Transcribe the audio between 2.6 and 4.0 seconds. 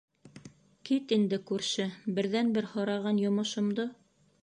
һораған йомошомдо...